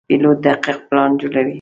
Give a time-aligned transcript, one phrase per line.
[0.07, 1.49] پیلوټ دقیق پلان جوړوي.